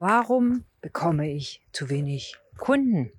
Warum 0.00 0.64
bekomme 0.80 1.28
ich 1.28 1.60
zu 1.72 1.90
wenig 1.90 2.36
Kunden? 2.56 3.10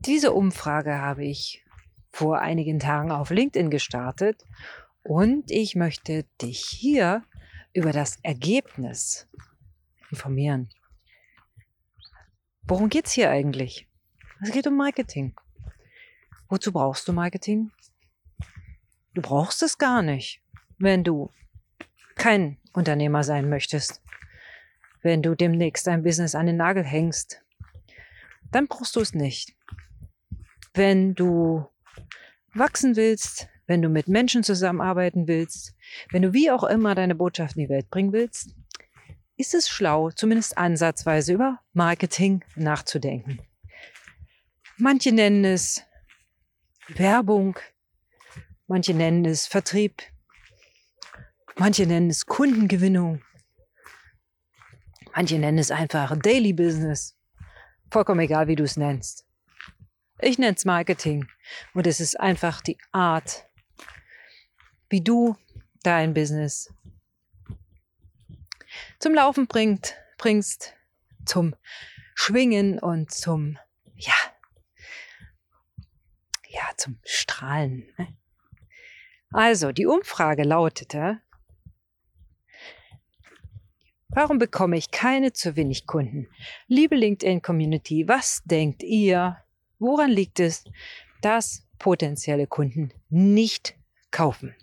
Diese 0.00 0.34
Umfrage 0.34 0.98
habe 0.98 1.24
ich 1.24 1.64
vor 2.12 2.40
einigen 2.40 2.78
Tagen 2.78 3.10
auf 3.10 3.30
LinkedIn 3.30 3.70
gestartet 3.70 4.44
und 5.02 5.50
ich 5.50 5.76
möchte 5.76 6.24
dich 6.42 6.60
hier 6.60 7.24
über 7.72 7.92
das 7.92 8.18
Ergebnis 8.22 9.26
informieren. 10.10 10.68
Worum 12.64 12.90
geht 12.90 13.06
es 13.06 13.12
hier 13.12 13.30
eigentlich? 13.30 13.88
Es 14.42 14.52
geht 14.52 14.66
um 14.66 14.76
Marketing. 14.76 15.34
Wozu 16.50 16.70
brauchst 16.70 17.08
du 17.08 17.14
Marketing? 17.14 17.70
Du 19.14 19.22
brauchst 19.22 19.62
es 19.62 19.78
gar 19.78 20.02
nicht, 20.02 20.42
wenn 20.76 21.02
du 21.02 21.30
kein 22.14 22.58
Unternehmer 22.74 23.24
sein 23.24 23.48
möchtest 23.48 24.02
wenn 25.06 25.22
du 25.22 25.36
demnächst 25.36 25.86
dein 25.86 26.02
Business 26.02 26.34
an 26.34 26.46
den 26.46 26.56
Nagel 26.56 26.82
hängst, 26.82 27.40
dann 28.50 28.66
brauchst 28.66 28.96
du 28.96 29.00
es 29.00 29.14
nicht. 29.14 29.54
Wenn 30.74 31.14
du 31.14 31.64
wachsen 32.54 32.96
willst, 32.96 33.48
wenn 33.68 33.82
du 33.82 33.88
mit 33.88 34.08
Menschen 34.08 34.42
zusammenarbeiten 34.42 35.28
willst, 35.28 35.76
wenn 36.10 36.22
du 36.22 36.32
wie 36.32 36.50
auch 36.50 36.64
immer 36.64 36.96
deine 36.96 37.14
Botschaft 37.14 37.56
in 37.56 37.62
die 37.62 37.68
Welt 37.68 37.88
bringen 37.88 38.12
willst, 38.12 38.56
ist 39.36 39.54
es 39.54 39.68
schlau, 39.68 40.10
zumindest 40.10 40.58
ansatzweise 40.58 41.34
über 41.34 41.60
Marketing 41.72 42.44
nachzudenken. 42.56 43.40
Manche 44.76 45.12
nennen 45.12 45.44
es 45.44 45.84
Werbung, 46.88 47.60
manche 48.66 48.92
nennen 48.92 49.24
es 49.24 49.46
Vertrieb, 49.46 50.02
manche 51.56 51.86
nennen 51.86 52.10
es 52.10 52.26
Kundengewinnung, 52.26 53.22
Manche 55.16 55.38
nennen 55.38 55.56
es 55.56 55.70
einfach 55.70 56.14
Daily 56.18 56.52
Business. 56.52 57.16
Vollkommen 57.90 58.20
egal, 58.20 58.48
wie 58.48 58.54
du 58.54 58.64
es 58.64 58.76
nennst. 58.76 59.26
Ich 60.20 60.38
nenne 60.38 60.56
es 60.56 60.66
Marketing. 60.66 61.26
Und 61.72 61.86
es 61.86 62.00
ist 62.00 62.20
einfach 62.20 62.60
die 62.60 62.76
Art, 62.92 63.48
wie 64.90 65.00
du 65.00 65.34
dein 65.82 66.12
Business 66.12 66.70
zum 68.98 69.14
Laufen 69.14 69.46
bringt, 69.46 69.94
bringst, 70.18 70.74
zum 71.24 71.56
Schwingen 72.14 72.78
und 72.78 73.10
zum, 73.10 73.58
ja, 73.94 74.12
ja, 76.46 76.64
zum 76.76 77.00
Strahlen. 77.04 77.90
Ne? 77.96 78.14
Also, 79.30 79.72
die 79.72 79.86
Umfrage 79.86 80.42
lautete, 80.42 81.22
Warum 84.16 84.38
bekomme 84.38 84.78
ich 84.78 84.90
keine 84.92 85.34
zu 85.34 85.56
wenig 85.56 85.86
Kunden? 85.86 86.26
Liebe 86.68 86.96
LinkedIn-Community, 86.96 88.08
was 88.08 88.42
denkt 88.46 88.82
ihr? 88.82 89.36
Woran 89.78 90.10
liegt 90.10 90.40
es, 90.40 90.64
dass 91.20 91.66
potenzielle 91.78 92.46
Kunden 92.46 92.92
nicht 93.10 93.76
kaufen? 94.10 94.56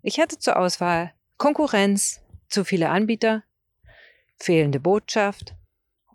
Ich 0.00 0.18
hatte 0.18 0.38
zur 0.38 0.56
Auswahl 0.56 1.12
Konkurrenz, 1.36 2.22
zu 2.48 2.64
viele 2.64 2.88
Anbieter, 2.88 3.44
fehlende 4.38 4.80
Botschaft, 4.80 5.54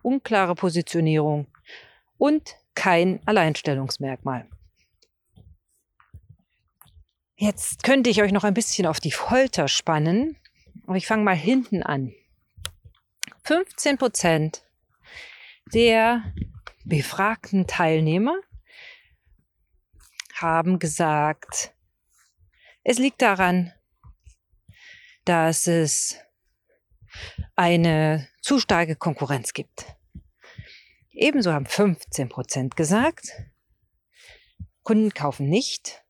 unklare 0.02 0.56
Positionierung 0.56 1.46
und 2.18 2.56
kein 2.74 3.20
Alleinstellungsmerkmal. 3.28 4.50
Jetzt 7.36 7.84
könnte 7.84 8.10
ich 8.10 8.24
euch 8.24 8.32
noch 8.32 8.44
ein 8.44 8.56
bisschen 8.56 8.88
auf 8.88 9.00
die 9.00 9.12
Folter 9.12 9.68
spannen, 9.68 10.36
aber 10.88 10.98
ich 10.98 11.06
fange 11.06 11.24
mal 11.24 11.36
hinten 11.36 11.84
an. 11.84 12.12
15 13.46 13.98
Prozent 13.98 14.64
der 15.74 16.34
befragten 16.86 17.68
Teilnehmer 17.68 18.36
haben 20.36 20.80
gesagt, 20.80 21.74
es 22.84 23.00
liegt 23.00 23.22
daran, 23.22 23.74
dass 25.26 25.68
es 25.68 26.18
eine 27.56 28.30
zu 28.42 28.60
starke 28.60 28.96
Konkurrenz 28.96 29.54
gibt. 29.54 29.86
Ebenso 31.12 31.52
haben 31.54 31.66
15 31.66 32.30
Prozent 32.30 32.76
gesagt, 32.76 33.28
Kunden 34.84 35.14
kaufen 35.14 35.50
nicht, 35.50 36.04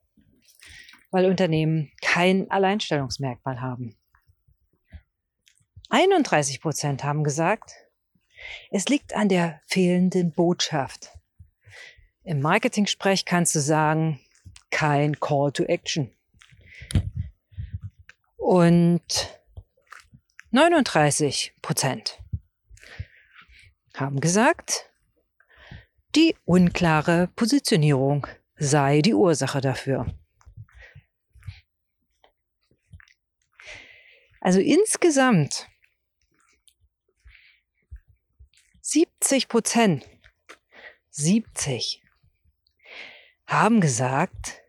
weil 1.11 1.25
Unternehmen 1.25 1.91
kein 2.01 2.49
Alleinstellungsmerkmal 2.49 3.59
haben. 3.59 3.97
31 5.93 6.59
Prozent 6.59 7.03
haben 7.03 7.23
gesagt, 7.23 7.75
es 8.71 8.87
liegt 8.87 9.13
an 9.13 9.29
der 9.29 9.61
fehlenden 9.67 10.31
Botschaft. 10.33 11.11
Im 12.23 12.41
Marketing-Sprech 12.41 13.25
kannst 13.25 13.53
du 13.53 13.59
sagen, 13.59 14.19
kein 14.71 15.19
Call 15.19 15.51
to 15.51 15.65
Action. 15.65 16.11
Und 18.37 19.39
39 20.49 21.53
Prozent 21.61 22.19
haben 23.95 24.19
gesagt, 24.19 24.89
die 26.15 26.35
unklare 26.43 27.27
Positionierung 27.35 28.25
sei 28.55 29.03
die 29.03 29.13
Ursache 29.13 29.61
dafür. 29.61 30.11
Also 34.41 34.59
insgesamt 34.59 35.67
70 38.93 39.47
Prozent, 39.47 40.07
70 41.09 42.03
haben 43.47 43.81
gesagt, 43.81 44.61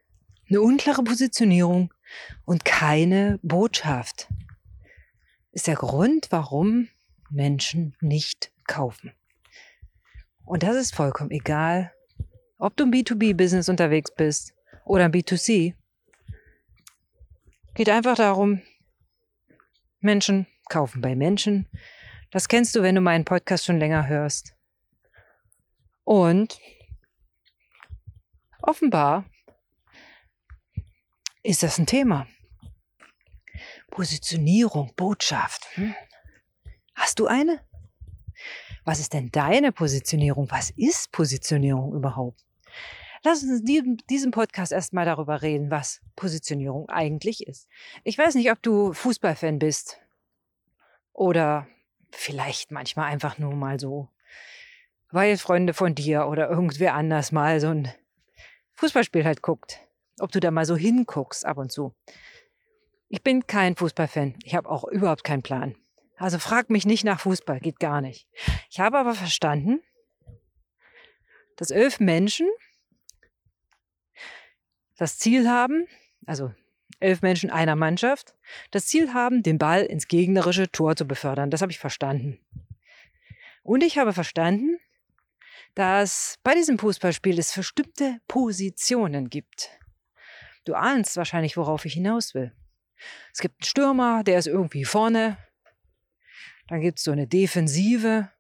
eine 0.48 0.62
unklare 0.62 1.04
Positionierung 1.04 1.92
und 2.46 2.64
keine 2.64 3.38
Botschaft 3.42 4.28
ist 5.52 5.66
der 5.66 5.74
Grund, 5.74 6.28
warum 6.30 6.88
Menschen 7.28 7.98
nicht 8.00 8.50
kaufen. 8.66 9.12
Und 10.46 10.62
das 10.62 10.76
ist 10.76 10.94
vollkommen 10.94 11.30
egal, 11.30 11.92
ob 12.56 12.78
du 12.78 12.84
im 12.84 12.92
B2B-Business 12.92 13.68
unterwegs 13.68 14.10
bist 14.10 14.54
oder 14.86 15.04
im 15.04 15.12
B2C. 15.12 15.74
Geht 17.74 17.90
einfach 17.90 18.16
darum, 18.16 18.62
Menschen 20.00 20.46
kaufen 20.70 21.02
bei 21.02 21.14
Menschen 21.14 21.68
das 22.34 22.48
kennst 22.48 22.74
du, 22.74 22.82
wenn 22.82 22.96
du 22.96 23.00
meinen 23.00 23.24
Podcast 23.24 23.64
schon 23.64 23.78
länger 23.78 24.08
hörst. 24.08 24.56
Und 26.02 26.58
offenbar 28.60 29.24
ist 31.44 31.62
das 31.62 31.78
ein 31.78 31.86
Thema. 31.86 32.26
Positionierung, 33.88 34.92
Botschaft. 34.96 35.64
Hm? 35.76 35.94
Hast 36.96 37.20
du 37.20 37.28
eine? 37.28 37.60
Was 38.84 38.98
ist 38.98 39.12
denn 39.12 39.30
deine 39.30 39.70
Positionierung? 39.70 40.50
Was 40.50 40.70
ist 40.70 41.12
Positionierung 41.12 41.94
überhaupt? 41.94 42.44
Lass 43.22 43.44
uns 43.44 43.60
in 43.60 43.96
diesem 44.10 44.32
Podcast 44.32 44.72
erstmal 44.72 45.04
darüber 45.04 45.40
reden, 45.40 45.70
was 45.70 46.00
Positionierung 46.16 46.88
eigentlich 46.88 47.46
ist. 47.46 47.68
Ich 48.02 48.18
weiß 48.18 48.34
nicht, 48.34 48.50
ob 48.50 48.60
du 48.60 48.92
Fußballfan 48.92 49.60
bist 49.60 50.00
oder 51.12 51.68
vielleicht 52.14 52.70
manchmal 52.70 53.10
einfach 53.10 53.38
nur 53.38 53.54
mal 53.54 53.78
so, 53.78 54.08
weil 55.10 55.36
Freunde 55.38 55.74
von 55.74 55.94
dir 55.94 56.26
oder 56.26 56.48
irgendwer 56.48 56.94
anders 56.94 57.32
mal 57.32 57.60
so 57.60 57.68
ein 57.68 57.92
Fußballspiel 58.74 59.24
halt 59.24 59.42
guckt. 59.42 59.80
Ob 60.20 60.32
du 60.32 60.40
da 60.40 60.50
mal 60.50 60.64
so 60.64 60.76
hinguckst 60.76 61.44
ab 61.44 61.58
und 61.58 61.72
zu. 61.72 61.94
Ich 63.08 63.22
bin 63.22 63.46
kein 63.46 63.76
Fußballfan. 63.76 64.36
Ich 64.44 64.54
habe 64.54 64.68
auch 64.68 64.84
überhaupt 64.84 65.24
keinen 65.24 65.42
Plan. 65.42 65.76
Also 66.16 66.38
frag 66.38 66.70
mich 66.70 66.86
nicht 66.86 67.04
nach 67.04 67.20
Fußball, 67.20 67.60
geht 67.60 67.80
gar 67.80 68.00
nicht. 68.00 68.28
Ich 68.70 68.80
habe 68.80 68.98
aber 68.98 69.14
verstanden, 69.14 69.80
dass 71.56 71.70
elf 71.70 72.00
Menschen 72.00 72.48
das 74.96 75.18
Ziel 75.18 75.48
haben, 75.48 75.86
also 76.26 76.52
elf 77.04 77.22
Menschen 77.22 77.50
einer 77.50 77.76
Mannschaft 77.76 78.34
das 78.70 78.86
Ziel 78.86 79.14
haben, 79.14 79.42
den 79.42 79.58
Ball 79.58 79.82
ins 79.84 80.08
gegnerische 80.08 80.70
Tor 80.70 80.96
zu 80.96 81.06
befördern. 81.06 81.50
Das 81.50 81.62
habe 81.62 81.70
ich 81.70 81.78
verstanden. 81.78 82.40
Und 83.62 83.82
ich 83.82 83.98
habe 83.98 84.12
verstanden, 84.12 84.78
dass 85.74 86.38
bei 86.42 86.54
diesem 86.54 86.78
Fußballspiel 86.78 87.38
es 87.38 87.54
bestimmte 87.54 88.20
Positionen 88.28 89.30
gibt. 89.30 89.70
Du 90.64 90.74
ahnst 90.74 91.16
wahrscheinlich, 91.16 91.56
worauf 91.56 91.84
ich 91.84 91.94
hinaus 91.94 92.34
will. 92.34 92.52
Es 93.32 93.40
gibt 93.40 93.56
einen 93.60 93.66
Stürmer, 93.66 94.24
der 94.24 94.38
ist 94.38 94.46
irgendwie 94.46 94.84
vorne. 94.84 95.36
Dann 96.68 96.80
gibt 96.80 96.98
es 96.98 97.04
so 97.04 97.10
eine 97.10 97.26
Defensive, 97.26 98.30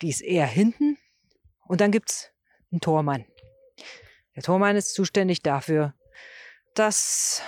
die 0.00 0.08
ist 0.08 0.22
eher 0.22 0.46
hinten. 0.46 0.96
Und 1.66 1.80
dann 1.80 1.90
gibt 1.90 2.10
es 2.10 2.30
einen 2.70 2.80
Tormann. 2.80 3.26
Der 4.34 4.42
Tormann 4.42 4.76
ist 4.76 4.94
zuständig 4.94 5.42
dafür, 5.42 5.94
das, 6.78 7.42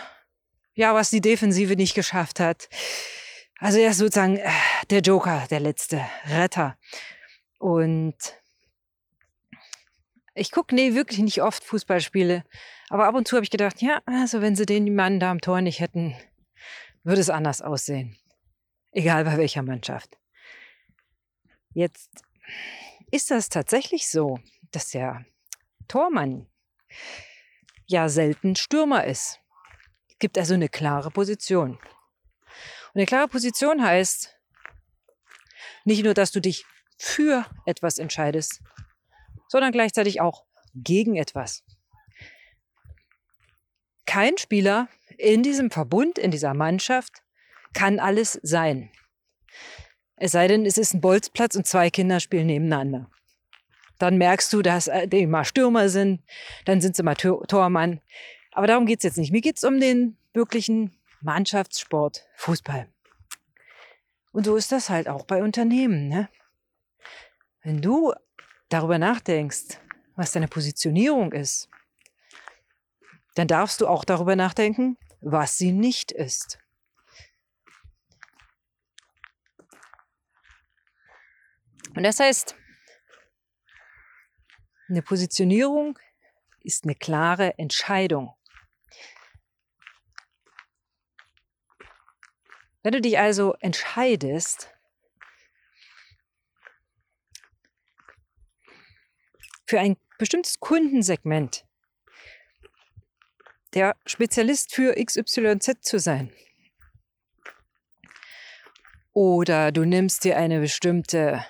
ja, 0.75 0.95
was 0.95 1.11
die 1.11 1.21
Defensive 1.21 1.77
nicht 1.77 1.95
geschafft 1.95 2.41
hat, 2.41 2.69
Also 3.61 3.79
er 3.79 3.91
ist 3.91 3.99
sozusagen 3.99 4.37
äh, 4.37 4.51
der 4.91 5.01
Joker, 5.01 5.47
der 5.51 5.61
letzte 5.61 6.01
Retter. 6.27 6.79
Und 7.59 8.17
ich 10.35 10.53
gucke 10.53 10.75
nee, 10.75 10.95
wirklich 10.95 11.19
nicht 11.19 11.43
oft 11.43 11.65
Fußballspiele. 11.65 12.45
Aber 12.89 13.07
ab 13.07 13.17
und 13.17 13.27
zu 13.27 13.37
habe 13.37 13.45
ich 13.45 13.51
gedacht, 13.51 13.83
ja, 13.83 14.01
also 14.07 14.41
wenn 14.41 14.55
sie 14.55 14.65
den 14.65 14.95
Mann 14.95 15.19
da 15.19 15.31
am 15.33 15.41
Tor 15.41 15.61
nicht 15.61 15.81
hätten, 15.81 16.17
würde 17.03 17.21
es 17.21 17.31
anders 17.31 17.61
aussehen. 17.61 18.17
Egal 18.93 19.25
bei 19.25 19.37
welcher 19.37 19.63
Mannschaft. 19.63 20.17
Jetzt 21.75 22.11
ist 23.11 23.31
das 23.31 23.49
tatsächlich 23.49 24.09
so, 24.09 24.39
dass 24.71 24.91
der 24.91 25.25
Tormann 25.89 26.47
ja 27.89 28.09
selten 28.09 28.55
Stürmer 28.55 29.05
ist. 29.05 29.41
Es 30.09 30.19
gibt 30.19 30.39
also 30.39 30.55
eine 30.55 30.69
klare 30.69 31.11
Position. 31.11 31.73
Und 31.73 32.95
eine 32.95 33.07
klare 33.07 33.29
Position 33.29 33.83
heißt 33.83 34.35
nicht 35.85 36.05
nur, 36.05 36.15
dass 36.15 36.31
du 36.31 36.41
dich 36.41 36.65
für 36.99 37.47
etwas 37.67 37.99
entscheidest, 37.99 38.61
sondern 39.49 39.73
gleichzeitig 39.73 40.21
auch 40.21 40.45
gegen 40.75 41.17
etwas. 41.17 41.65
Kein 44.07 44.39
Spieler 44.39 44.89
in 45.17 45.43
diesem 45.43 45.71
Verbund, 45.71 46.19
in 46.19 46.31
dieser 46.31 46.55
Mannschaft 46.55 47.23
kann 47.73 47.99
alles 47.99 48.39
sein. 48.43 48.91
Es 50.17 50.33
sei 50.33 50.49
denn, 50.49 50.67
es 50.67 50.79
ist 50.79 50.95
ein 50.95 51.01
Bolzplatz 51.01 51.55
und 51.55 51.67
zwei 51.67 51.91
Kinder 51.91 52.21
spielen 52.21 52.47
nebeneinander. 52.47 53.11
Dann 53.99 54.17
merkst 54.17 54.53
du, 54.53 54.63
dass 54.63 54.89
äh, 54.89 55.09
die 55.09 55.27
mal 55.27 55.45
Stürmer 55.45 55.89
sind, 55.89 56.23
dann 56.65 56.81
sind 56.81 56.97
sie 56.97 57.03
mal 57.03 57.15
Tormann. 57.15 58.01
Aber 58.53 58.67
darum 58.67 58.87
geht 58.87 58.99
es 58.99 59.05
jetzt 59.05 59.19
nicht. 59.19 59.33
Mir 59.33 59.41
geht 59.41 59.57
es 59.57 59.65
um 59.65 59.81
den 59.81 60.17
wirklichen 60.33 60.97
Mannschaftssport, 61.21 62.27
Fußball. 62.37 62.89
Und 64.33 64.45
so 64.45 64.57
ist 64.57 64.73
das 64.73 64.89
halt 64.89 65.09
auch 65.09 65.25
bei 65.25 65.43
Unternehmen. 65.43 66.09
Ne? 66.09 66.29
Wenn 67.63 67.83
du 67.83 68.13
darüber 68.69 68.99
nachdenkst, 68.99 69.79
was 70.15 70.33
deine 70.33 70.49
Positionierung 70.49 71.33
ist, 71.33 71.69
dann 73.35 73.49
darfst 73.49 73.81
du 73.81 73.87
auch 73.87 74.05
darüber 74.05 74.37
nachdenken, 74.37 74.97
was 75.21 75.57
sie 75.57 75.73
nicht 75.73 76.13
ist. 76.13 76.59
Und 81.95 82.03
das 82.03 82.21
heißt, 82.21 82.58
eine 84.89 85.03
Positionierung 85.03 85.99
ist 86.61 86.85
eine 86.85 86.95
klare 86.95 87.59
Entscheidung. 87.59 88.35
Wenn 92.83 92.93
du 92.93 93.01
dich 93.01 93.19
also 93.19 93.55
entscheidest, 93.61 94.73
für 99.67 99.79
ein 99.79 99.99
bestimmtes 100.17 100.59
Kundensegment 100.61 101.67
der 103.75 103.95
Spezialist 104.07 104.75
für 104.75 104.95
XYZ 104.95 105.83
zu 105.83 105.99
sein. 105.99 106.33
Oder 109.13 109.71
du 109.73 109.85
nimmst 109.85 110.25
dir 110.25 110.39
eine 110.39 110.61
bestimmte 110.61 111.45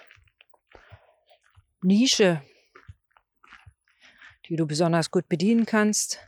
Nische, 1.80 2.42
die 4.48 4.56
du 4.56 4.66
besonders 4.66 5.10
gut 5.10 5.28
bedienen 5.28 5.66
kannst. 5.66 6.20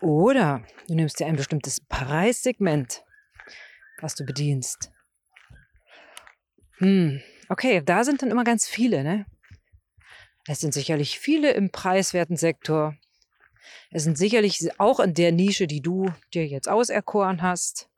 Oder 0.00 0.64
du 0.88 0.94
nimmst 0.94 1.20
dir 1.20 1.26
ein 1.26 1.36
bestimmtes 1.36 1.80
Preissegment, 1.80 3.04
was 4.00 4.14
du 4.14 4.24
bedienst. 4.24 4.90
Hm, 6.78 7.22
okay, 7.48 7.82
da 7.84 8.04
sind 8.04 8.22
dann 8.22 8.30
immer 8.30 8.44
ganz 8.44 8.68
viele, 8.68 9.02
ne? 9.02 9.26
Es 10.46 10.60
sind 10.60 10.74
sicherlich 10.74 11.18
viele 11.18 11.52
im 11.52 11.70
preiswerten 11.70 12.36
Sektor. 12.36 12.96
Es 13.90 14.04
sind 14.04 14.16
sicherlich 14.16 14.78
auch 14.78 15.00
in 15.00 15.14
der 15.14 15.32
Nische, 15.32 15.66
die 15.66 15.80
du 15.80 16.12
dir 16.34 16.46
jetzt 16.46 16.68
auserkoren 16.68 17.42
hast, 17.42 17.88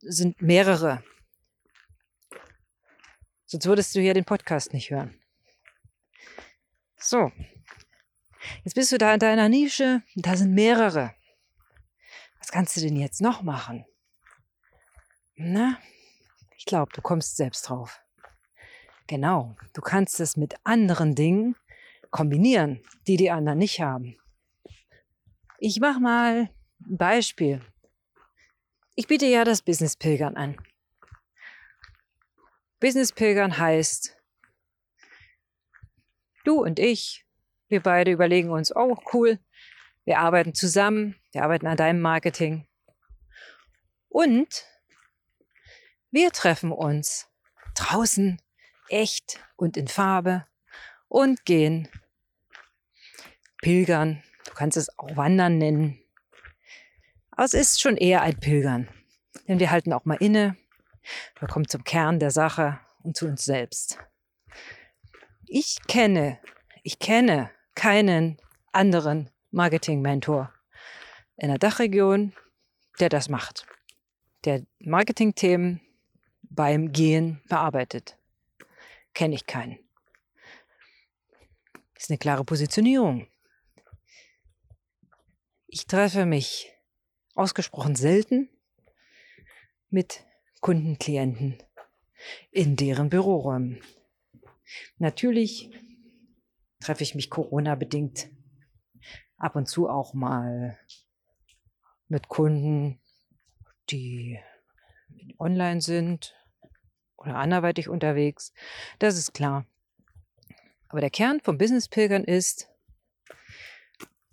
sind 0.00 0.42
mehrere. 0.42 1.02
Sonst 3.46 3.66
würdest 3.66 3.94
du 3.94 4.00
hier 4.00 4.12
den 4.12 4.26
Podcast 4.26 4.74
nicht 4.74 4.90
hören. 4.90 5.18
So. 6.98 7.32
Jetzt 8.64 8.74
bist 8.74 8.92
du 8.92 8.98
da 8.98 9.14
in 9.14 9.20
deiner 9.20 9.48
Nische, 9.48 10.02
da 10.16 10.36
sind 10.36 10.54
mehrere. 10.54 11.14
Was 12.38 12.50
kannst 12.50 12.76
du 12.76 12.80
denn 12.80 12.96
jetzt 12.96 13.20
noch 13.20 13.42
machen? 13.42 13.84
Na, 15.36 15.78
ich 16.56 16.64
glaube, 16.64 16.92
du 16.92 17.00
kommst 17.00 17.36
selbst 17.36 17.68
drauf. 17.68 18.02
Genau, 19.06 19.56
du 19.72 19.80
kannst 19.80 20.20
es 20.20 20.36
mit 20.36 20.54
anderen 20.64 21.14
Dingen 21.14 21.56
kombinieren, 22.10 22.82
die 23.06 23.16
die 23.16 23.30
anderen 23.30 23.58
nicht 23.58 23.80
haben. 23.80 24.16
Ich 25.58 25.80
mache 25.80 26.00
mal 26.00 26.50
ein 26.80 26.96
Beispiel. 26.96 27.60
Ich 28.94 29.06
biete 29.06 29.26
ja 29.26 29.44
das 29.44 29.62
Business 29.62 29.96
Pilgern 29.96 30.36
an. 30.36 30.56
Business 32.80 33.12
Pilgern 33.12 33.58
heißt, 33.58 34.17
du 36.48 36.62
und 36.62 36.78
ich, 36.78 37.24
wir 37.68 37.82
beide 37.82 38.10
überlegen 38.10 38.50
uns, 38.50 38.74
oh 38.74 38.96
cool, 39.12 39.38
wir 40.04 40.18
arbeiten 40.18 40.54
zusammen, 40.54 41.16
wir 41.32 41.42
arbeiten 41.42 41.66
an 41.66 41.76
deinem 41.76 42.00
Marketing. 42.00 42.66
Und 44.08 44.64
wir 46.10 46.32
treffen 46.32 46.72
uns 46.72 47.28
draußen 47.74 48.40
echt 48.88 49.38
und 49.56 49.76
in 49.76 49.86
Farbe 49.86 50.46
und 51.08 51.44
gehen 51.44 51.88
pilgern. 53.60 54.22
Du 54.46 54.54
kannst 54.54 54.78
es 54.78 54.98
auch 54.98 55.16
wandern 55.16 55.58
nennen. 55.58 56.02
Aber 57.32 57.44
es 57.44 57.54
ist 57.54 57.80
schon 57.80 57.96
eher 57.96 58.22
ein 58.22 58.40
Pilgern. 58.40 58.88
Denn 59.46 59.58
wir 59.58 59.70
halten 59.70 59.92
auch 59.92 60.06
mal 60.06 60.16
inne. 60.16 60.56
Wir 61.38 61.48
kommen 61.48 61.68
zum 61.68 61.84
Kern 61.84 62.18
der 62.18 62.30
Sache 62.30 62.80
und 63.02 63.16
zu 63.16 63.26
uns 63.26 63.44
selbst. 63.44 63.98
Ich 65.50 65.78
kenne, 65.86 66.38
ich 66.82 66.98
kenne 66.98 67.50
keinen 67.74 68.36
anderen 68.70 69.30
Marketing-Mentor 69.50 70.52
in 71.36 71.48
der 71.48 71.58
Dachregion, 71.58 72.34
der 73.00 73.08
das 73.08 73.30
macht. 73.30 73.66
Der 74.44 74.66
Marketing-Themen 74.78 75.80
beim 76.42 76.92
Gehen 76.92 77.40
bearbeitet 77.48 78.18
kenne 79.14 79.34
ich 79.34 79.46
keinen. 79.46 79.78
Das 81.94 82.04
ist 82.04 82.10
eine 82.10 82.18
klare 82.18 82.44
Positionierung. 82.44 83.26
Ich 85.66 85.86
treffe 85.86 86.26
mich 86.26 86.70
ausgesprochen 87.34 87.96
selten 87.96 88.50
mit 89.88 90.24
Kunden, 90.60 90.98
Klienten 90.98 91.62
in 92.50 92.76
deren 92.76 93.08
Büroräumen. 93.08 93.82
Natürlich 94.98 95.70
treffe 96.80 97.02
ich 97.02 97.14
mich 97.14 97.30
Corona-bedingt 97.30 98.30
ab 99.36 99.56
und 99.56 99.66
zu 99.66 99.88
auch 99.88 100.14
mal 100.14 100.78
mit 102.08 102.28
Kunden, 102.28 103.00
die 103.90 104.38
online 105.38 105.80
sind 105.80 106.34
oder 107.16 107.36
anderweitig 107.36 107.88
unterwegs. 107.88 108.52
Das 108.98 109.18
ist 109.18 109.34
klar. 109.34 109.66
Aber 110.88 111.00
der 111.00 111.10
Kern 111.10 111.40
vom 111.40 111.58
Business 111.58 111.88
Pilgern 111.88 112.24
ist 112.24 112.70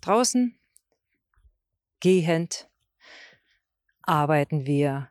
draußen 0.00 0.58
gehend 2.00 2.70
arbeiten 4.02 4.66
wir 4.66 5.10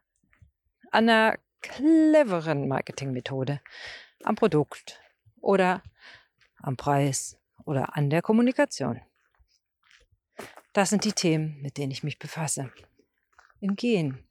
an 0.92 1.10
einer 1.10 1.38
cleveren 1.62 2.68
Marketingmethode, 2.68 3.62
am 4.24 4.36
Produkt 4.36 5.02
oder 5.46 5.84
am 6.58 6.76
Preis 6.76 7.38
oder 7.66 7.96
an 7.96 8.10
der 8.10 8.22
Kommunikation. 8.22 9.00
Das 10.74 10.90
sind 10.90 11.06
die 11.06 11.14
Themen, 11.14 11.62
mit 11.62 11.78
denen 11.78 11.92
ich 11.92 12.04
mich 12.04 12.20
befasse. 12.20 12.74
Im 13.62 13.76
Gehen. 13.76 14.28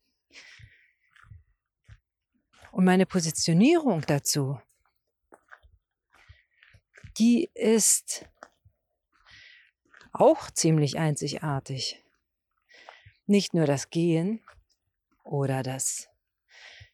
Und 2.72 2.84
meine 2.84 3.06
Positionierung 3.06 4.02
dazu, 4.02 4.60
die 7.16 7.48
ist 7.54 8.26
auch 10.12 10.50
ziemlich 10.50 10.98
einzigartig. 10.98 12.02
Nicht 13.26 13.54
nur 13.54 13.66
das 13.66 13.90
Gehen 13.90 14.44
oder 15.22 15.62
das, 15.62 16.08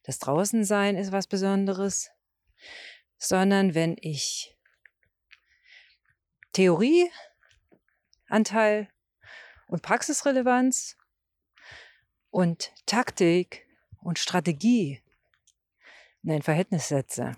das 0.03 0.19
Draußensein 0.19 0.97
ist 0.97 1.11
was 1.11 1.27
Besonderes, 1.27 2.11
sondern 3.21 3.75
wenn 3.75 3.97
ich 4.01 4.57
Theorieanteil 6.53 8.89
und 9.69 9.83
Praxisrelevanz 9.83 10.97
und 12.31 12.73
Taktik 12.87 13.69
und 14.01 14.19
Strategie 14.19 15.03
in 16.23 16.33
ein 16.33 16.43
Verhältnis 16.43 16.89
setze. 16.89 17.37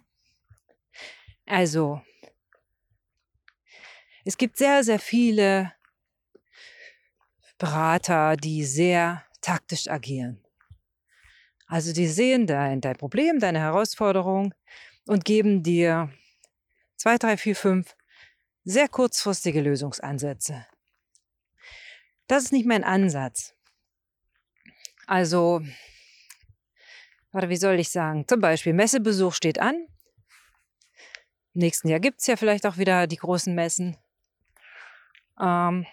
Also, 1.46 2.00
es 4.24 4.38
gibt 4.38 4.56
sehr, 4.56 4.84
sehr 4.84 5.00
viele 5.00 5.72
Berater, 7.58 8.36
die 8.36 8.64
sehr 8.64 9.26
taktisch 9.40 9.88
agieren. 9.88 10.44
Also 11.66 11.92
die 11.92 12.06
sehen 12.06 12.46
dein, 12.46 12.80
dein 12.80 12.96
Problem, 12.96 13.40
deine 13.40 13.58
Herausforderung 13.58 14.54
und 15.06 15.24
geben 15.24 15.62
dir 15.62 16.12
zwei, 16.96 17.18
drei, 17.18 17.36
vier, 17.36 17.56
fünf 17.56 17.96
sehr 18.64 18.88
kurzfristige 18.88 19.60
Lösungsansätze. 19.60 20.66
Das 22.28 22.44
ist 22.44 22.52
nicht 22.52 22.66
mein 22.66 22.84
Ansatz. 22.84 23.54
Also, 25.06 25.62
oder 27.32 27.48
wie 27.48 27.56
soll 27.56 27.80
ich 27.80 27.90
sagen, 27.90 28.26
zum 28.28 28.40
Beispiel 28.40 28.72
Messebesuch 28.72 29.34
steht 29.34 29.58
an. 29.58 29.74
Im 31.54 31.60
nächsten 31.60 31.88
Jahr 31.88 32.00
gibt 32.00 32.20
es 32.20 32.26
ja 32.26 32.36
vielleicht 32.36 32.64
auch 32.66 32.78
wieder 32.78 33.06
die 33.06 33.16
großen 33.16 33.54
Messen. 33.54 33.96
Ähm, 35.40 35.86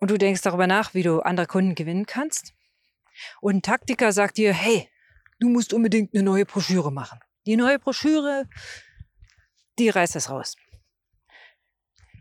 und 0.00 0.10
du 0.10 0.18
denkst 0.18 0.42
darüber 0.42 0.66
nach, 0.66 0.94
wie 0.94 1.04
du 1.04 1.20
andere 1.20 1.46
Kunden 1.46 1.74
gewinnen 1.74 2.06
kannst. 2.06 2.54
Und 3.40 3.56
ein 3.56 3.62
Taktiker 3.62 4.12
sagt 4.12 4.38
dir, 4.38 4.52
hey, 4.52 4.88
du 5.42 5.48
musst 5.48 5.72
unbedingt 5.72 6.14
eine 6.14 6.22
neue 6.22 6.46
Broschüre 6.46 6.92
machen. 6.92 7.18
Die 7.46 7.56
neue 7.56 7.80
Broschüre, 7.80 8.48
die 9.78 9.88
reißt 9.88 10.14
es 10.14 10.30
raus. 10.30 10.54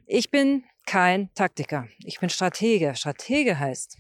Ich 0.08 0.32
bin 0.32 0.66
kein 0.88 1.32
Taktiker. 1.36 1.88
Ich 2.00 2.20
bin 2.20 2.30
Stratege. 2.30 2.96
Stratege 2.96 3.60
heißt 3.60 4.00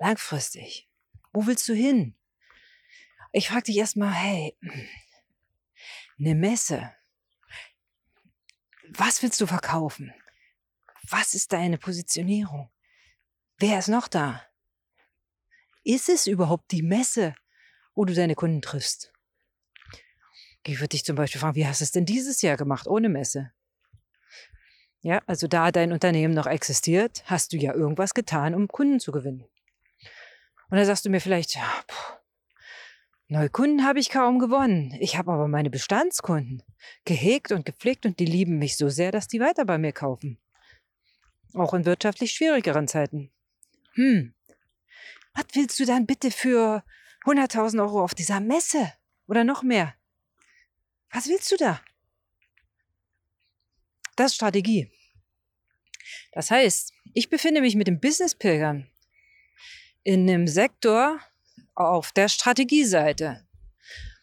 langfristig. 0.00 0.90
Wo 1.32 1.46
willst 1.46 1.68
du 1.68 1.74
hin? 1.74 2.16
Ich 3.30 3.48
frage 3.48 3.64
dich 3.64 3.76
erstmal, 3.76 4.12
hey, 4.12 4.58
eine 6.18 6.34
Messe. 6.34 6.92
Was 8.88 9.22
willst 9.22 9.40
du 9.40 9.46
verkaufen? 9.46 10.12
Was 11.08 11.34
ist 11.34 11.52
deine 11.52 11.78
Positionierung? 11.78 12.70
Wer 13.58 13.78
ist 13.78 13.88
noch 13.88 14.08
da? 14.08 14.44
Ist 15.84 16.08
es 16.08 16.26
überhaupt 16.26 16.72
die 16.72 16.82
Messe, 16.82 17.34
wo 17.94 18.04
du 18.04 18.14
deine 18.14 18.34
Kunden 18.34 18.62
triffst? 18.62 19.12
Ich 20.66 20.78
würde 20.78 20.88
dich 20.88 21.04
zum 21.04 21.16
Beispiel 21.16 21.40
fragen, 21.40 21.56
wie 21.56 21.66
hast 21.66 21.80
du 21.80 21.84
es 21.84 21.92
denn 21.92 22.06
dieses 22.06 22.40
Jahr 22.42 22.56
gemacht 22.56 22.86
ohne 22.86 23.08
Messe? 23.08 23.52
Ja, 25.00 25.20
also 25.26 25.46
da 25.46 25.70
dein 25.70 25.92
Unternehmen 25.92 26.32
noch 26.32 26.46
existiert, 26.46 27.22
hast 27.26 27.52
du 27.52 27.58
ja 27.58 27.74
irgendwas 27.74 28.14
getan, 28.14 28.54
um 28.54 28.68
Kunden 28.68 29.00
zu 29.00 29.12
gewinnen. 29.12 29.44
Und 30.70 30.78
da 30.78 30.84
sagst 30.86 31.04
du 31.04 31.10
mir 31.10 31.20
vielleicht, 31.20 31.54
ja, 31.54 31.84
puh, 31.86 32.14
neue 33.28 33.50
Kunden 33.50 33.84
habe 33.84 33.98
ich 33.98 34.08
kaum 34.08 34.38
gewonnen. 34.38 34.96
Ich 35.00 35.18
habe 35.18 35.32
aber 35.32 35.46
meine 35.46 35.68
Bestandskunden 35.68 36.62
gehegt 37.04 37.52
und 37.52 37.66
gepflegt 37.66 38.06
und 38.06 38.18
die 38.18 38.24
lieben 38.24 38.58
mich 38.58 38.78
so 38.78 38.88
sehr, 38.88 39.12
dass 39.12 39.28
die 39.28 39.40
weiter 39.40 39.66
bei 39.66 39.76
mir 39.76 39.92
kaufen. 39.92 40.38
Auch 41.52 41.74
in 41.74 41.84
wirtschaftlich 41.84 42.32
schwierigeren 42.32 42.88
Zeiten. 42.88 43.30
Hm, 43.92 44.34
was 45.34 45.44
willst 45.52 45.78
du 45.78 45.84
dann 45.84 46.06
bitte 46.06 46.30
für 46.30 46.82
100.000 47.24 47.80
Euro 47.80 48.02
auf 48.02 48.14
dieser 48.14 48.40
Messe? 48.40 48.92
Oder 49.26 49.44
noch 49.44 49.62
mehr? 49.62 49.94
Was 51.10 51.28
willst 51.28 51.50
du 51.52 51.56
da? 51.56 51.80
Das 54.16 54.32
ist 54.32 54.36
Strategie. 54.36 54.90
Das 56.32 56.50
heißt, 56.50 56.92
ich 57.14 57.30
befinde 57.30 57.60
mich 57.60 57.76
mit 57.76 57.86
dem 57.86 58.00
Business-Pilgern 58.00 58.86
in 60.02 60.28
einem 60.28 60.46
Sektor 60.46 61.20
auf 61.74 62.12
der 62.12 62.28
Strategieseite. 62.28 63.46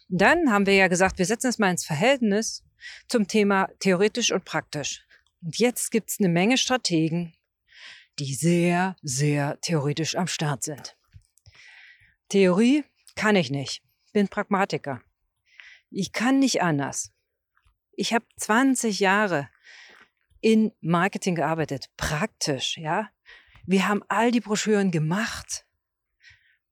Dann 0.09 0.51
haben 0.51 0.65
wir 0.65 0.75
ja 0.75 0.87
gesagt, 0.87 1.17
wir 1.17 1.25
setzen 1.25 1.47
es 1.47 1.57
mal 1.57 1.71
ins 1.71 1.85
Verhältnis 1.85 2.63
zum 3.07 3.27
Thema 3.27 3.69
theoretisch 3.79 4.31
und 4.31 4.45
praktisch. 4.45 5.05
Und 5.41 5.57
jetzt 5.57 5.91
gibt 5.91 6.09
es 6.09 6.19
eine 6.19 6.29
Menge 6.29 6.57
Strategen, 6.57 7.33
die 8.19 8.35
sehr, 8.35 8.95
sehr 9.01 9.59
theoretisch 9.61 10.15
am 10.15 10.27
Start 10.27 10.63
sind. 10.63 10.97
Theorie 12.29 12.83
kann 13.15 13.35
ich 13.35 13.49
nicht, 13.49 13.83
bin 14.13 14.27
Pragmatiker. 14.27 15.01
Ich 15.89 16.11
kann 16.13 16.39
nicht 16.39 16.61
anders. 16.61 17.11
Ich 17.91 18.13
habe 18.13 18.25
20 18.37 18.99
Jahre 18.99 19.49
in 20.39 20.71
Marketing 20.81 21.35
gearbeitet, 21.35 21.89
praktisch, 21.97 22.77
ja. 22.77 23.09
Wir 23.65 23.87
haben 23.87 24.03
all 24.07 24.31
die 24.31 24.39
Broschüren 24.39 24.91
gemacht. 24.91 25.65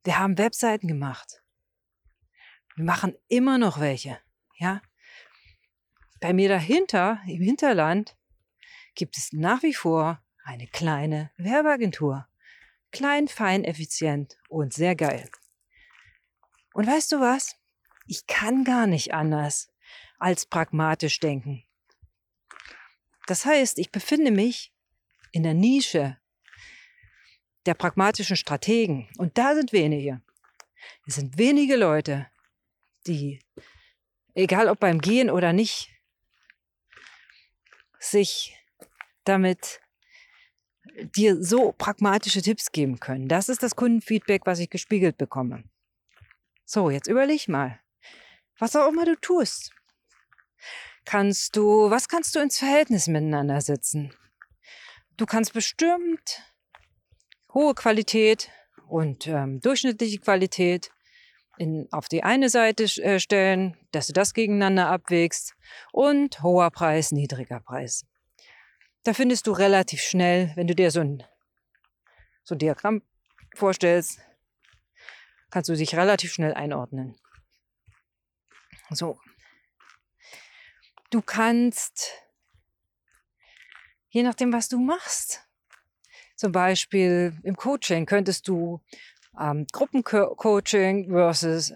Wir 0.04 0.18
haben 0.18 0.38
Webseiten 0.38 0.88
gemacht. 0.88 1.44
Wir 2.76 2.86
machen 2.86 3.14
immer 3.28 3.58
noch 3.58 3.80
welche, 3.80 4.20
ja. 4.56 4.82
Bei 6.20 6.34
mir 6.34 6.50
dahinter, 6.50 7.22
im 7.28 7.42
Hinterland, 7.42 8.18
gibt 8.96 9.18
es 9.18 9.32
nach 9.32 9.64
wie 9.64 9.74
vor 9.74 10.22
eine 10.44 10.68
kleine 10.68 11.32
Werbeagentur. 11.38 12.28
Klein, 12.92 13.28
fein, 13.28 13.64
effizient 13.64 14.38
und 14.50 14.74
sehr 14.74 14.96
geil. 14.96 15.30
Und 16.74 16.88
weißt 16.88 17.12
du 17.12 17.20
was? 17.20 17.56
Ich 18.08 18.28
kann 18.28 18.64
gar 18.64 18.88
nicht 18.88 19.14
anders 19.14 19.72
als 20.18 20.46
pragmatisch 20.46 21.20
denken. 21.20 21.64
Das 23.28 23.46
heißt, 23.46 23.78
ich 23.80 23.92
befinde 23.92 24.32
mich 24.32 24.74
in 25.32 25.44
der 25.44 25.54
Nische 25.54 26.18
der 27.66 27.74
pragmatischen 27.74 28.36
Strategen. 28.36 29.08
Und 29.18 29.38
da 29.38 29.54
sind 29.54 29.72
wenige. 29.74 30.22
Es 31.06 31.16
sind 31.16 31.38
wenige 31.38 31.76
Leute, 31.76 32.28
die, 33.06 33.40
egal 34.34 34.68
ob 34.70 34.80
beim 34.80 35.00
Gehen 35.02 35.30
oder 35.30 35.54
nicht, 35.54 35.90
sich 38.00 38.58
damit 39.26 39.82
dir 41.16 41.42
so 41.44 41.74
pragmatische 41.74 42.42
Tipps 42.42 42.72
geben 42.72 43.00
können. 43.00 43.28
Das 43.28 43.50
ist 43.50 43.62
das 43.62 43.76
Kundenfeedback, 43.76 44.46
was 44.46 44.60
ich 44.60 44.70
gespiegelt 44.70 45.18
bekomme. 45.18 45.64
So, 46.72 46.92
jetzt 46.92 47.08
überleg 47.08 47.48
mal, 47.48 47.80
was 48.60 48.76
auch 48.76 48.90
immer 48.90 49.06
du 49.06 49.16
tust 49.16 49.72
kannst 51.10 51.56
du, 51.56 51.90
was 51.90 52.08
kannst 52.08 52.36
du 52.36 52.40
ins 52.40 52.60
Verhältnis 52.60 53.08
miteinander 53.08 53.62
setzen? 53.62 54.14
Du 55.18 55.26
kannst 55.26 55.54
bestimmt 55.54 56.44
hohe 57.52 57.74
Qualität 57.74 58.52
und 58.88 59.26
ähm, 59.26 59.60
durchschnittliche 59.60 60.20
Qualität 60.20 60.92
in, 61.58 61.88
auf 61.92 62.10
die 62.10 62.22
eine 62.22 62.50
Seite 62.50 62.84
äh, 63.02 63.20
stellen, 63.20 63.76
dass 63.92 64.06
du 64.06 64.14
das 64.14 64.36
gegeneinander 64.36 64.86
abwägst 64.86 65.56
und 65.92 66.44
hoher 66.44 66.70
Preis, 66.70 67.12
niedriger 67.12 67.60
Preis. 67.60 68.06
Da 69.04 69.16
findest 69.16 69.48
du 69.48 69.52
relativ 69.52 70.02
schnell, 70.02 70.52
wenn 70.54 70.68
du 70.68 70.76
dir 70.76 70.92
so 70.92 71.00
ein, 71.00 71.24
so 72.44 72.54
ein 72.54 72.60
Diagramm 72.60 73.02
vorstellst, 73.56 74.20
kannst 75.50 75.70
du 75.70 75.76
dich 75.76 75.96
relativ 75.96 76.34
schnell 76.34 76.54
einordnen. 76.54 77.16
So, 78.92 79.20
Du 81.12 81.24
kannst, 81.24 82.12
je 84.10 84.22
nachdem, 84.22 84.54
was 84.54 84.70
du 84.70 84.78
machst, 84.78 85.44
zum 86.36 86.52
Beispiel 86.52 87.36
im 87.42 87.56
Coaching 87.56 88.06
könntest 88.06 88.48
du 88.48 88.80
ähm, 89.40 89.66
Gruppencoaching 89.72 91.10
versus 91.10 91.74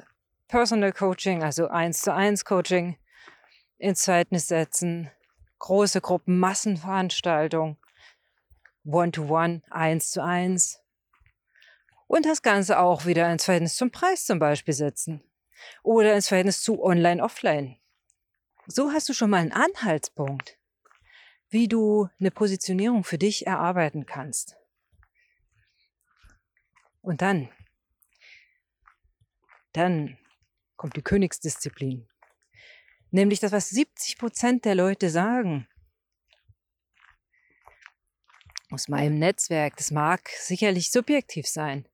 Personal 0.48 0.92
Coaching, 0.92 1.42
also 1.42 1.68
eins 1.68 2.02
zu 2.02 2.14
eins 2.14 2.46
Coaching 2.46 3.00
ins 3.80 4.06
Verhältnis 4.06 4.48
setzen, 4.48 5.10
große 5.58 6.00
Gruppen, 6.00 6.38
Massenveranstaltungen, 6.38 7.78
One-to-One, 8.86 9.64
eins 9.72 10.12
zu 10.12 10.24
eins. 10.24 10.83
Und 12.14 12.28
das 12.28 12.44
Ganze 12.44 12.78
auch 12.78 13.08
wieder 13.08 13.32
ins 13.32 13.46
Verhältnis 13.46 13.74
zum 13.74 13.90
Preis 13.90 14.28
zum 14.28 14.38
Beispiel 14.38 14.76
setzen. 14.76 15.24
Oder 15.82 16.14
ins 16.14 16.28
Verhältnis 16.28 16.62
zu 16.62 16.84
Online-Offline. 16.84 17.80
So 18.68 18.92
hast 18.92 19.10
du 19.10 19.14
schon 19.14 19.32
mal 19.32 19.42
einen 19.42 19.52
Anhaltspunkt, 19.52 20.60
wie 21.50 21.68
du 21.68 22.08
eine 22.20 22.30
Positionierung 22.30 23.04
für 23.04 23.18
dich 23.18 23.48
erarbeiten 23.48 24.06
kannst. 24.06 24.56
Und 27.02 27.24
dann, 27.24 27.50
dann 29.72 30.20
kommt 30.76 30.96
die 30.96 31.02
Königsdisziplin. 31.02 32.08
Nämlich 33.10 33.40
das, 33.40 33.54
was 33.54 33.70
70 33.70 34.20
Prozent 34.20 34.66
der 34.66 34.76
Leute 34.76 35.10
sagen. 35.10 35.68
Aus 38.70 38.88
meinem 38.88 39.18
Netzwerk, 39.18 39.78
das 39.78 39.90
mag 39.90 40.30
sicherlich 40.30 40.92
subjektiv 40.92 41.48
sein, 41.48 41.88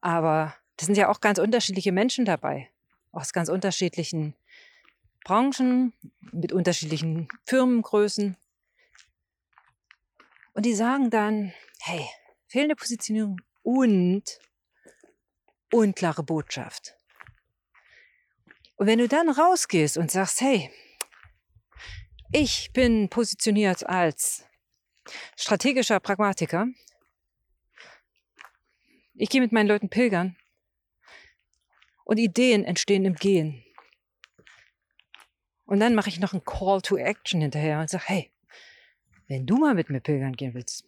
aber 0.00 0.54
das 0.76 0.86
sind 0.86 0.96
ja 0.96 1.08
auch 1.08 1.20
ganz 1.20 1.38
unterschiedliche 1.38 1.92
Menschen 1.92 2.24
dabei, 2.24 2.70
aus 3.12 3.32
ganz 3.32 3.48
unterschiedlichen 3.48 4.34
Branchen 5.24 5.92
mit 6.32 6.52
unterschiedlichen 6.52 7.28
Firmengrößen. 7.46 8.36
Und 10.52 10.66
die 10.66 10.74
sagen 10.74 11.10
dann, 11.10 11.52
hey, 11.80 12.06
fehlende 12.46 12.76
Positionierung 12.76 13.40
und, 13.62 14.38
unklare 15.72 16.22
Botschaft. 16.22 16.94
Und 18.76 18.86
wenn 18.86 18.98
du 18.98 19.08
dann 19.08 19.28
rausgehst 19.28 19.96
und 19.96 20.10
sagst, 20.10 20.40
hey, 20.40 20.70
ich 22.32 22.70
bin 22.72 23.08
positioniert 23.08 23.86
als 23.88 24.44
strategischer 25.36 26.00
Pragmatiker, 26.00 26.66
ich 29.16 29.30
gehe 29.30 29.40
mit 29.40 29.52
meinen 29.52 29.68
Leuten 29.68 29.88
pilgern 29.88 30.36
und 32.04 32.18
Ideen 32.18 32.64
entstehen 32.64 33.04
im 33.04 33.14
Gehen. 33.14 33.64
Und 35.64 35.80
dann 35.80 35.94
mache 35.94 36.08
ich 36.08 36.20
noch 36.20 36.32
einen 36.32 36.44
Call 36.44 36.80
to 36.80 36.96
Action 36.96 37.40
hinterher 37.40 37.80
und 37.80 37.90
sage, 37.90 38.04
hey, 38.06 38.30
wenn 39.26 39.46
du 39.46 39.56
mal 39.56 39.74
mit 39.74 39.90
mir 39.90 40.00
pilgern 40.00 40.34
gehen 40.34 40.54
willst, 40.54 40.84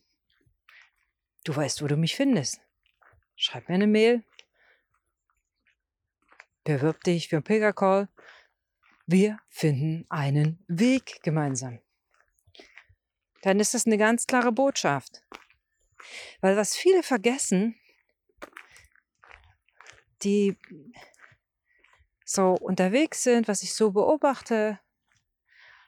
du 1.45 1.57
weißt, 1.57 1.83
wo 1.83 1.89
du 1.89 1.97
mich 1.97 2.15
findest. 2.15 2.61
Schreib 3.35 3.69
mir 3.69 3.75
eine 3.75 3.87
Mail, 3.87 4.23
bewirb 6.65 7.03
dich 7.03 7.29
für 7.29 7.37
einen 7.37 7.45
Pilgercall. 7.45 8.09
Wir 9.07 9.39
finden 9.49 10.07
einen 10.11 10.63
Weg 10.69 11.23
gemeinsam. 11.23 11.81
Dann 13.43 13.59
ist 13.59 13.75
das 13.75 13.87
eine 13.87 13.99
ganz 13.99 14.27
klare 14.27 14.53
Botschaft. 14.53 15.23
Weil 16.41 16.57
was 16.57 16.77
viele 16.77 17.03
vergessen, 17.03 17.75
die 20.23 20.57
so 22.25 22.53
unterwegs 22.53 23.23
sind, 23.23 23.49
was 23.49 23.63
ich 23.63 23.75
so 23.75 23.91
beobachte 23.93 24.79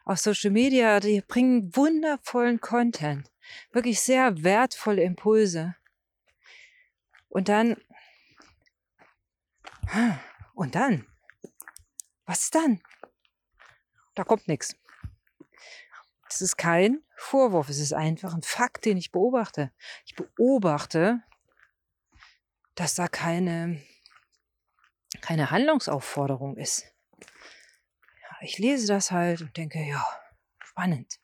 auf 0.04 0.18
Social 0.18 0.50
Media, 0.50 0.98
die 0.98 1.20
bringen 1.20 1.74
wundervollen 1.76 2.60
Content, 2.60 3.30
wirklich 3.72 4.00
sehr 4.00 4.42
wertvolle 4.42 5.02
Impulse. 5.02 5.76
Und 7.28 7.48
dann, 7.48 7.76
und 10.54 10.74
dann, 10.74 11.06
was 12.24 12.50
dann? 12.50 12.80
Da 14.14 14.24
kommt 14.24 14.48
nichts. 14.48 14.74
Es 16.28 16.40
ist 16.40 16.56
kein 16.56 17.02
Vorwurf, 17.16 17.68
es 17.68 17.78
ist 17.78 17.92
einfach 17.92 18.34
ein 18.34 18.42
Fakt, 18.42 18.84
den 18.84 18.96
ich 18.96 19.12
beobachte. 19.12 19.72
Ich 20.06 20.14
beobachte, 20.14 21.22
dass 22.74 22.94
da 22.94 23.08
keine 23.08 23.82
keine 25.20 25.50
Handlungsaufforderung 25.50 26.56
ist. 26.56 26.86
Ich 28.42 28.58
lese 28.58 28.86
das 28.86 29.10
halt 29.10 29.42
und 29.42 29.56
denke, 29.56 29.78
ja, 29.80 30.04
spannend. 30.62 31.20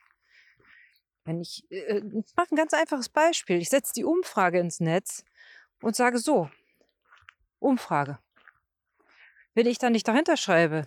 Wenn 1.25 1.41
ich, 1.41 1.65
äh, 1.71 1.99
ich 1.99 2.37
mache 2.37 2.55
ein 2.55 2.57
ganz 2.57 2.73
einfaches 2.75 3.09
Beispiel. 3.09 3.59
Ich 3.59 3.71
setze 3.71 3.93
die 3.95 4.05
Umfrage 4.05 4.61
ins 4.61 4.81
Netz 4.81 5.25
und 5.81 5.97
sage 5.97 6.19
so, 6.19 6.51
Umfrage. 7.59 8.19
Wenn 9.55 9.67
ich 9.67 9.79
dann 9.79 9.93
nicht 9.93 10.07
dahinter 10.07 10.37
schreibe, 10.37 10.87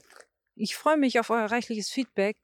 ich 0.55 0.75
freue 0.75 0.97
mich 0.97 1.19
auf 1.19 1.29
euer 1.29 1.45
reichliches 1.45 1.89
Feedback. 1.89 2.37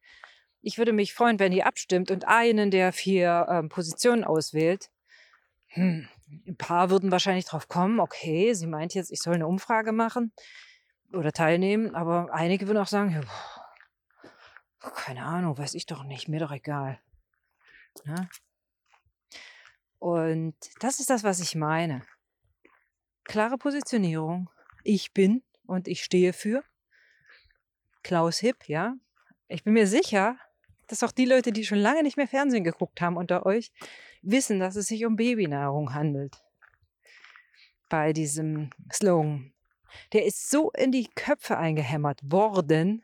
Ich 0.62 0.78
würde 0.78 0.94
mich 0.94 1.14
freuen, 1.14 1.38
wenn 1.38 1.52
ihr 1.52 1.68
abstimmt 1.68 2.10
und 2.10 2.28
einen 2.28 2.72
der 2.72 2.92
vier 2.92 3.46
ähm, 3.50 3.70
Positionen 3.70 4.24
auswählt. 4.24 4.90
Hm, 5.68 6.10
ein 6.28 6.58
paar 6.58 6.90
würden 6.90 7.12
wahrscheinlich 7.12 7.46
drauf 7.46 7.68
kommen, 7.68 8.00
okay, 8.00 8.54
sie 8.54 8.68
meint 8.68 8.94
jetzt, 8.94 9.12
ich 9.12 9.22
soll 9.22 9.36
eine 9.36 9.48
Umfrage 9.48 9.92
machen 9.92 10.32
oder 11.14 11.32
teilnehmen, 11.32 11.96
aber 11.96 12.34
einige 12.34 12.68
würden 12.68 12.80
auch 12.80 12.88
sagen, 12.88 13.12
ja, 13.12 13.22
keine 14.92 15.24
Ahnung, 15.24 15.58
weiß 15.58 15.74
ich 15.76 15.86
doch 15.86 16.04
nicht, 16.04 16.28
mir 16.28 16.40
doch 16.40 16.52
egal. 16.52 17.00
Ne? 18.04 18.30
Und 20.00 20.56
das 20.80 21.00
ist 21.00 21.10
das, 21.10 21.24
was 21.24 21.40
ich 21.40 21.56
meine. 21.56 22.04
Klare 23.24 23.58
Positionierung. 23.58 24.50
Ich 24.84 25.14
bin 25.14 25.42
und 25.66 25.88
ich 25.88 26.04
stehe 26.04 26.34
für. 26.34 26.64
Klaus 28.04 28.38
Hipp, 28.40 28.68
ja. 28.68 28.96
Ich 29.48 29.64
bin 29.64 29.74
mir 29.74 29.88
sicher, 29.88 30.38
dass 30.88 31.02
auch 31.02 31.12
die 31.12 31.26
Leute, 31.26 31.52
die 31.52 31.66
schon 31.66 31.80
lange 31.80 32.04
nicht 32.04 32.18
mehr 32.18 32.28
Fernsehen 32.28 32.64
geguckt 32.64 33.02
haben 33.02 33.18
unter 33.18 33.46
euch, 33.46 33.72
wissen, 34.26 34.60
dass 34.60 34.76
es 34.76 34.88
sich 34.88 35.06
um 35.06 35.16
Babynahrung 35.16 35.94
handelt. 35.94 36.44
Bei 37.90 38.14
diesem 38.14 38.72
Slogan. 38.92 39.54
Der 40.12 40.26
ist 40.26 40.50
so 40.50 40.72
in 40.72 40.92
die 40.92 41.08
Köpfe 41.16 41.58
eingehämmert 41.58 42.20
worden 42.24 43.04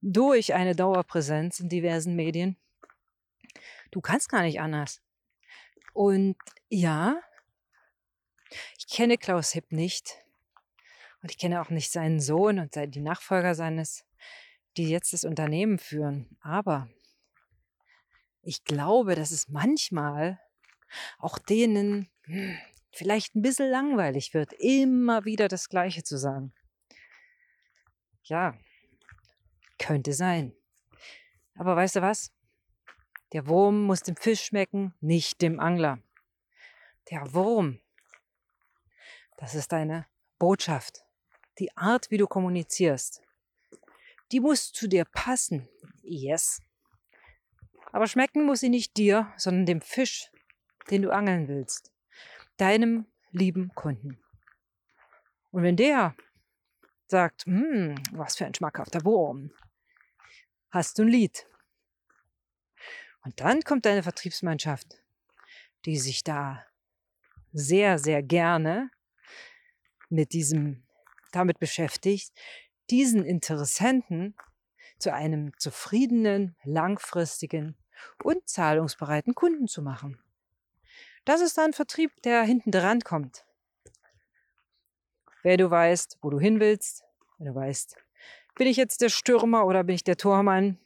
durch 0.00 0.54
eine 0.54 0.76
Dauerpräsenz 0.76 1.60
in 1.60 1.68
diversen 1.68 2.14
Medien. 2.14 2.56
Du 3.90 4.00
kannst 4.00 4.28
gar 4.28 4.42
nicht 4.42 4.60
anders. 4.60 5.02
Und 5.92 6.36
ja, 6.68 7.20
ich 8.78 8.88
kenne 8.88 9.18
Klaus 9.18 9.52
Hipp 9.52 9.72
nicht. 9.72 10.18
Und 11.22 11.30
ich 11.30 11.38
kenne 11.38 11.60
auch 11.60 11.70
nicht 11.70 11.92
seinen 11.92 12.20
Sohn 12.20 12.58
und 12.58 12.74
die 12.74 13.00
Nachfolger 13.00 13.54
seines, 13.54 14.04
die 14.76 14.88
jetzt 14.88 15.12
das 15.12 15.24
Unternehmen 15.24 15.78
führen. 15.78 16.36
Aber 16.40 16.88
ich 18.42 18.64
glaube, 18.64 19.14
dass 19.14 19.30
es 19.30 19.48
manchmal 19.48 20.40
auch 21.18 21.38
denen 21.38 22.10
hm, 22.24 22.58
vielleicht 22.92 23.34
ein 23.34 23.42
bisschen 23.42 23.70
langweilig 23.70 24.34
wird, 24.34 24.52
immer 24.54 25.24
wieder 25.24 25.48
das 25.48 25.68
Gleiche 25.68 26.02
zu 26.02 26.18
sagen. 26.18 26.52
Ja, 28.24 28.54
könnte 29.78 30.12
sein. 30.12 30.54
Aber 31.54 31.76
weißt 31.76 31.96
du 31.96 32.02
was? 32.02 32.32
Der 33.32 33.46
Wurm 33.46 33.84
muss 33.84 34.02
dem 34.02 34.16
Fisch 34.16 34.42
schmecken, 34.42 34.94
nicht 35.00 35.40
dem 35.40 35.58
Angler. 35.58 35.98
Der 37.10 37.32
Wurm, 37.32 37.80
das 39.38 39.54
ist 39.54 39.72
deine 39.72 40.06
Botschaft, 40.38 41.04
die 41.58 41.74
Art, 41.76 42.10
wie 42.10 42.18
du 42.18 42.26
kommunizierst. 42.26 43.22
Die 44.30 44.40
muss 44.40 44.72
zu 44.72 44.86
dir 44.88 45.04
passen. 45.04 45.68
Yes. 46.02 46.60
Aber 47.92 48.06
schmecken 48.06 48.44
muss 48.46 48.60
sie 48.60 48.70
nicht 48.70 48.96
dir, 48.96 49.32
sondern 49.36 49.66
dem 49.66 49.80
Fisch, 49.82 50.30
den 50.90 51.02
du 51.02 51.10
angeln 51.10 51.46
willst. 51.46 51.92
Deinem 52.56 53.06
lieben 53.30 53.70
Kunden. 53.74 54.18
Und 55.50 55.62
wenn 55.62 55.76
der 55.76 56.16
sagt, 57.06 57.44
hm, 57.44 57.94
was 58.12 58.36
für 58.36 58.46
ein 58.46 58.54
schmackhafter 58.54 59.04
Wurm, 59.04 59.52
hast 60.70 60.98
du 60.98 61.02
ein 61.02 61.08
Lied. 61.08 61.46
Und 63.24 63.38
dann 63.40 63.60
kommt 63.60 63.84
deine 63.84 64.02
Vertriebsmannschaft, 64.02 65.02
die 65.84 65.98
sich 65.98 66.24
da 66.24 66.64
sehr, 67.52 67.98
sehr 67.98 68.22
gerne 68.22 68.90
mit 70.08 70.32
diesem, 70.32 70.84
damit 71.30 71.58
beschäftigt, 71.58 72.32
diesen 72.90 73.24
Interessenten 73.24 74.34
zu 74.98 75.12
einem 75.12 75.52
zufriedenen, 75.58 76.56
langfristigen 76.64 77.76
und 78.22 78.48
zahlungsbereiten 78.48 79.34
Kunden 79.34 79.68
zu 79.68 79.82
machen. 79.82 80.20
Das 81.24 81.40
ist 81.40 81.58
ein 81.58 81.72
Vertrieb, 81.72 82.22
der 82.22 82.42
hinten 82.42 82.70
dran 82.70 83.00
kommt. 83.00 83.46
Wer 85.42 85.56
du 85.56 85.70
weißt, 85.70 86.18
wo 86.20 86.30
du 86.30 86.38
hin 86.38 86.60
willst, 86.60 87.04
wenn 87.38 87.46
du 87.46 87.54
weißt, 87.54 87.96
bin 88.54 88.66
ich 88.66 88.76
jetzt 88.76 89.00
der 89.00 89.08
Stürmer 89.08 89.66
oder 89.66 89.84
bin 89.84 89.94
ich 89.94 90.04
der 90.04 90.16
Tormann? 90.16 90.78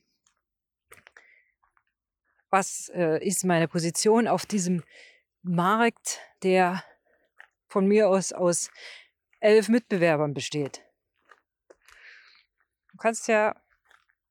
Was 2.51 2.91
äh, 2.95 3.19
ist 3.27 3.45
meine 3.45 3.69
Position 3.69 4.29
auf 4.29 4.47
diesem 4.47 4.83
Markt, 5.43 6.21
der 6.43 6.83
von 7.67 7.87
mir 7.87 8.09
aus 8.09 8.33
aus 8.33 8.71
elf 9.41 9.69
Mitbewerbern 9.69 10.33
besteht? 10.33 10.83
Du 12.93 12.97
kannst 12.99 13.29
ja 13.29 13.55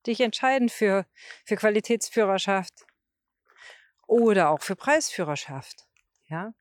dich 0.06 0.20
entscheiden 0.20 0.68
für, 0.68 1.06
für 1.44 1.56
Qualitätsführerschaft 1.56 2.86
oder 4.06 4.50
auch 4.50 4.62
für 4.62 4.76
Preisführerschaft. 4.76 5.86
Ja? 6.28 6.54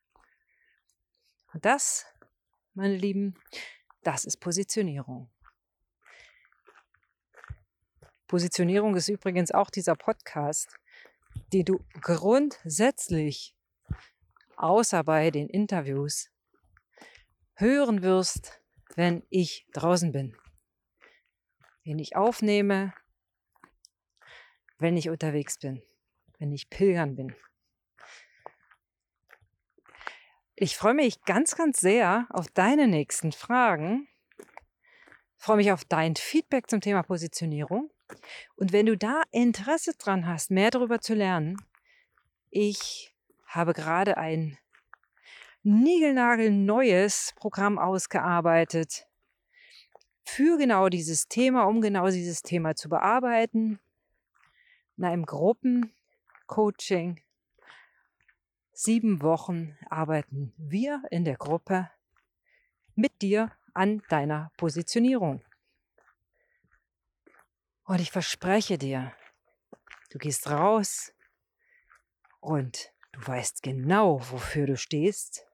Und 1.54 1.66
das, 1.66 2.06
meine 2.74 2.96
Lieben, 2.96 3.36
das 4.04 4.26
ist 4.26 4.38
Positionierung. 4.38 5.32
Positionierung 8.28 8.96
ist 8.96 9.08
übrigens 9.08 9.52
auch 9.52 9.70
dieser 9.70 9.96
Podcast, 9.96 10.76
die 11.54 11.64
du 11.64 11.80
grundsätzlich 12.02 13.56
außer 14.58 15.04
bei 15.04 15.32
den 15.32 15.48
Interviews 15.48 16.30
hören 17.54 18.02
wirst, 18.02 18.62
wenn 18.96 19.24
ich 19.30 19.68
draußen 19.74 20.12
bin. 20.12 20.36
Wenn 21.84 22.00
ich 22.00 22.16
aufnehme, 22.16 22.94
wenn 24.78 24.98
ich 24.98 25.10
unterwegs 25.10 25.58
bin, 25.58 25.82
wenn 26.40 26.52
ich 26.52 26.70
pilgern 26.70 27.16
bin. 27.16 27.36
Ich 30.56 30.78
freue 30.78 30.94
mich 30.94 31.22
ganz, 31.24 31.56
ganz 31.56 31.80
sehr 31.80 32.28
auf 32.30 32.48
deine 32.48 32.88
nächsten 32.88 33.32
Fragen. 33.32 34.08
Ich 35.38 35.44
freue 35.44 35.58
mich 35.58 35.72
auf 35.72 35.84
dein 35.84 36.16
Feedback 36.16 36.70
zum 36.70 36.80
Thema 36.80 37.04
Positionierung. 37.04 37.92
Und 38.56 38.72
wenn 38.72 38.86
du 38.86 38.96
da 38.96 39.24
Interesse 39.32 39.94
dran 39.98 40.28
hast, 40.28 40.52
mehr 40.52 40.72
darüber 40.72 41.02
zu 41.02 41.14
lernen, 41.14 41.58
ich 42.52 43.14
habe 43.48 43.74
gerade 43.74 44.18
ein 44.18 44.58
niegelnagelneues 45.64 47.34
Programm 47.36 47.80
ausgearbeitet 47.80 49.08
für 50.24 50.58
genau 50.58 50.90
dieses 50.90 51.28
Thema, 51.28 51.64
um 51.64 51.82
genau 51.82 52.08
dieses 52.08 52.44
Thema 52.44 52.76
zu 52.76 52.88
bearbeiten. 52.88 53.80
In 54.98 55.04
einem 55.04 55.26
Gruppencoaching. 55.26 57.22
Sieben 58.72 59.22
Wochen 59.22 59.78
arbeiten 59.90 60.54
wir 60.58 61.02
in 61.12 61.26
der 61.26 61.38
Gruppe 61.38 61.90
mit 62.96 63.22
dir 63.22 63.52
an 63.74 64.02
deiner 64.10 64.52
Positionierung. 64.58 65.44
Und 67.84 68.02
ich 68.02 68.12
verspreche 68.12 68.78
dir, 68.78 69.14
du 70.10 70.18
gehst 70.18 70.50
raus 70.50 71.14
und 72.40 72.92
du 73.12 73.28
weißt 73.28 73.62
genau, 73.64 74.20
wofür 74.32 74.66
du 74.66 74.76
stehst. 74.76 75.46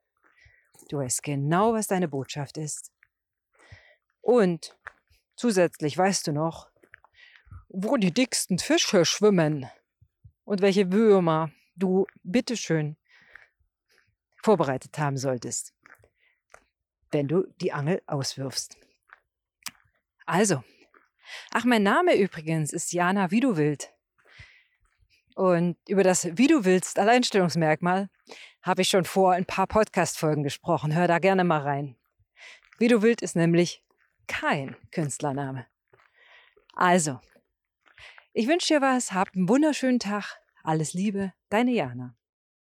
Du 0.90 0.98
weißt 0.98 1.24
genau, 1.24 1.74
was 1.74 1.88
deine 1.88 2.08
Botschaft 2.08 2.58
ist. 2.58 2.92
Und 4.22 4.78
zusätzlich 5.36 5.98
weißt 5.98 6.28
du 6.28 6.32
noch, 6.32 6.71
wo 7.74 7.98
die 7.98 8.14
dicksten 8.14 8.60
Fische 8.60 9.06
schwimmen 9.06 9.70
und 10.44 10.62
welche 10.62 10.92
Würmer 10.92 11.52
du 11.76 12.06
bitteschön 12.24 12.98
vorbereitet 14.44 14.98
haben 14.98 15.18
solltest, 15.18 15.74
wenn 17.12 17.28
du 17.28 17.48
die 17.62 17.72
Angel 17.72 18.02
auswirfst. 18.08 18.78
Also, 20.26 20.64
ach, 21.52 21.64
mein 21.64 21.84
Name 21.84 22.16
übrigens 22.18 22.74
ist 22.74 22.92
Jana 22.92 23.32
Wie. 23.32 23.94
Und 25.36 25.78
über 25.88 26.04
das 26.04 26.26
Wie 26.38 26.48
du 26.48 26.66
willst 26.66 27.00
Alleinstellungsmerkmal 27.00 28.10
habe 28.62 28.82
ich 28.82 28.90
schon 28.90 29.06
vor 29.06 29.32
ein 29.32 29.46
paar 29.46 29.68
Podcast-Folgen 29.68 30.44
gesprochen. 30.44 30.94
Hör 30.94 31.08
da 31.08 31.20
gerne 31.20 31.44
mal 31.44 31.62
rein. 31.62 31.96
Wie 32.80 32.90
du 32.90 33.02
willst 33.02 33.22
ist 33.22 33.36
nämlich 33.36 33.84
kein 34.28 34.76
Künstlername. 34.92 35.68
Also, 36.74 37.20
ich 38.34 38.48
wünsche 38.48 38.74
dir 38.76 38.82
was, 38.82 39.12
hab 39.12 39.36
einen 39.36 39.50
wunderschönen 39.50 40.00
Tag. 40.00 40.40
Alles 40.64 40.94
Liebe, 40.94 41.34
deine 41.50 41.72
Jana. 41.72 42.16